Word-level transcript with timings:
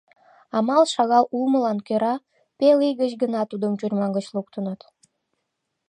Амал 0.57 0.83
шагал 0.93 1.25
улмылан 1.35 1.77
кӧра 1.87 2.15
пел 2.57 2.77
ий 2.87 2.95
гыч 3.01 3.11
гына 3.21 3.41
тудым 3.51 3.73
тюрьма 3.79 4.07
гыч 4.15 4.25
луктыныт. 4.35 4.81